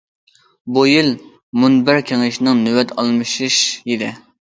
بۇ 0.77 0.85
يىل 0.91 1.11
مۇنبەر 1.65 2.03
كېڭىشىنىڭ 2.09 2.67
نۆۋەت 2.67 2.97
ئالمىشىش 3.01 3.65
يىلى. 3.95 4.15